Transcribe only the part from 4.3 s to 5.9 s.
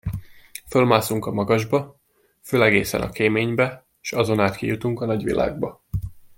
át kijutunk a nagyvilágba.